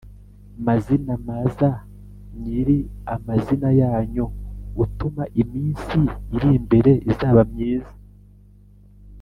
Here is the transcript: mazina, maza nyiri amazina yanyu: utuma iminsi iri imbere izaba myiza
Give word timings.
mazina, 0.65 1.13
maza 1.27 1.69
nyiri 2.41 2.77
amazina 3.13 3.69
yanyu: 3.81 4.25
utuma 4.83 5.23
iminsi 5.41 5.99
iri 6.35 6.49
imbere 6.59 6.91
izaba 7.11 7.41
myiza 7.51 7.93